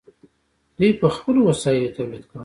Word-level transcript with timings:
دوی 0.77 0.91
په 1.01 1.07
خپلو 1.15 1.39
وسایلو 1.49 1.95
تولید 1.97 2.23
کاوه. 2.29 2.39